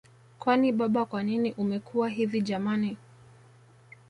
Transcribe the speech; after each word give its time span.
Kwani 0.39 0.71
baba 0.71 1.05
kwanini 1.05 1.53
umekuwa 1.57 2.09
hivi 2.09 2.41
jamani 2.41 2.97